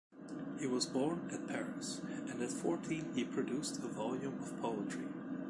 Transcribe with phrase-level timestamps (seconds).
[0.57, 5.05] He was born at Paris, and at fourteen he produced a volume of poetry.